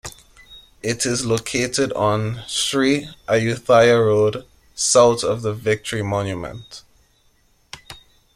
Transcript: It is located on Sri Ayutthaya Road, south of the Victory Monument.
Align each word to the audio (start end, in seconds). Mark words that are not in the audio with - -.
It 0.81 1.05
is 1.05 1.27
located 1.27 1.93
on 1.93 2.41
Sri 2.47 3.07
Ayutthaya 3.27 4.03
Road, 4.03 4.47
south 4.73 5.23
of 5.23 5.43
the 5.43 5.53
Victory 5.53 6.01
Monument. 6.01 6.81